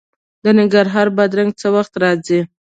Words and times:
د 0.43 0.45
ننګرهار 0.57 1.07
بادرنګ 1.17 1.51
څه 1.61 1.67
وخت 1.75 1.93
راځي؟ 2.03 2.39